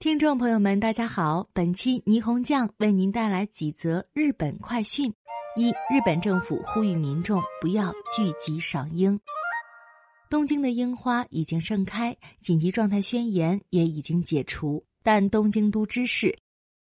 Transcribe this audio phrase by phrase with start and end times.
[0.00, 1.48] 听众朋友们，大家好！
[1.52, 5.12] 本期霓虹酱为您带来几则日本快讯：
[5.56, 9.18] 一、日本政府呼吁民众不要聚集赏樱。
[10.30, 16.38] 东京的樱花已经盛开，紧急状态宣言也已经解除，但东京都知事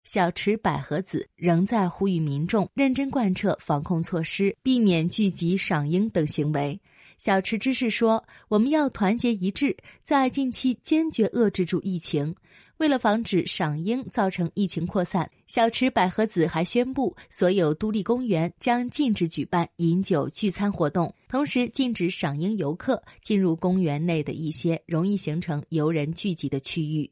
[0.04, 6.80] 小池百合子仍在呼吁民众认真贯彻防控措施，避免聚集赏樱等行为。
[7.18, 12.34] 小池知事说：“我们要团结一致，在近期坚决遏制住疫情。”
[12.82, 27.08] 为了防止赏樱造成疫情扩散，小池百合子还宣布，所有都立公园将禁止举办饮酒聚餐活动，同时禁止赏樱游客进入公园内的一些容易形成游人聚集的区域。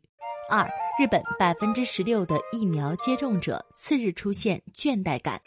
[0.51, 5.41] 二、日本百分之十六的疫苗接种者次日出现倦怠感，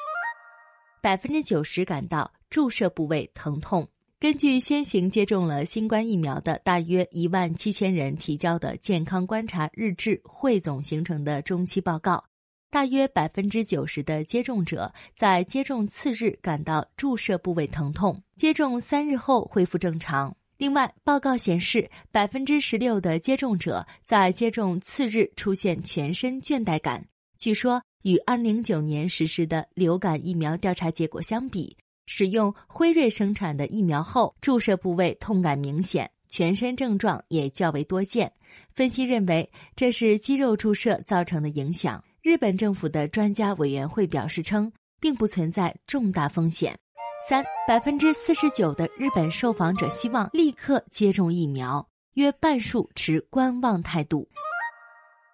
[1.01, 3.85] 百分之九十感到注射部位疼痛。
[4.23, 12.23] 根据先行接种了新冠疫苗的大约一万七千人提交的健康观察日志汇总形成的中期报告，
[12.71, 20.33] 大约百分之九十的接种者在接种次日感到注射部位疼痛，接种三日后恢复正常。
[20.55, 27.05] 另外，报告显示，百分之十六的接种者在接种次日出现全身倦怠感。
[27.37, 31.75] 据说，与二零零九年实施的流感疫苗调查结果相比。
[32.05, 38.31] 使用辉瑞生产的疫苗后，注射部位痛感明显，全身症状也较为多见。
[38.71, 42.03] 分析认为，这是肌肉注射造成的影响。
[42.21, 46.77] 日本政府的专家委员会表示称，并不存在重大风险。
[47.27, 54.27] 三百分之四十九的日本受访者希望立刻接种疫苗，约半数持观望态度。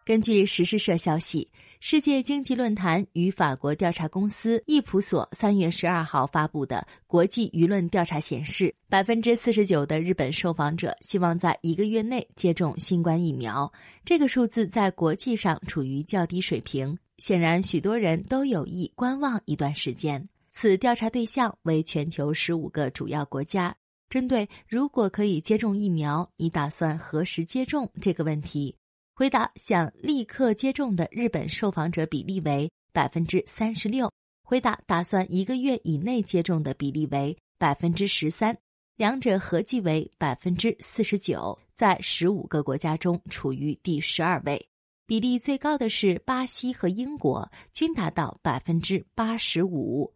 [0.06, 1.50] 根据时事社消息。
[1.82, 13.72] 世界经济论坛与法国调查公司易普索三月十二号发布的国际舆论调查显示，百分之四十九的日本受访者希望在一个月内接种新冠疫苗。
[14.04, 20.28] 这个数字在国际上处于较低水平，显然许多人都有意观望一段时间。
[20.52, 23.74] 此调查对象为全球十五个主要国家。
[24.10, 28.76] 针对如果可以接种疫苗，你打算何时接种这个问题？
[29.20, 34.10] 回答想立刻接种的日本受访者比例为百分之三十六，
[34.46, 38.58] 回答打算一个月以内接种的比例为百分之十三，
[38.96, 44.66] 两者合计为百分之四十九，在十五个国家中处于第十二位。
[45.06, 50.14] 比例最高的是巴西和英国，均达到百分之八十五。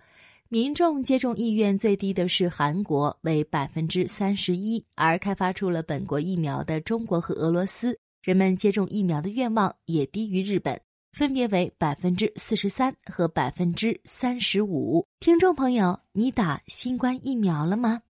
[0.48, 8.00] 民众接种意愿最低的是韩国，为百分之三十一，而开发出了本国疫苗的中国和俄罗斯。
[8.24, 10.80] 人们接种疫苗的愿望也低于日本，
[11.12, 15.06] 分别为百分之四十三和百分之三十五。
[15.20, 18.02] 听众朋友，你打新冠疫苗了吗？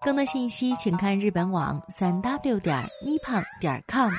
[0.00, 4.10] 更多信息请看日本网三 w 点 nippon 点 com。